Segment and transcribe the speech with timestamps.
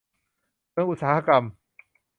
[0.71, 1.43] เมืองอุตสาหกรรม